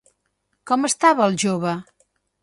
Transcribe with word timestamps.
Com 0.71 0.87
estava 0.89 1.27
el 1.31 1.37
jove? 1.43 1.75